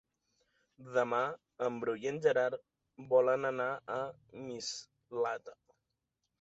[0.95, 1.19] Demà
[1.65, 2.59] en Bru i en Gerard
[3.13, 3.69] volen anar
[3.99, 4.01] a
[4.49, 5.59] Mislata.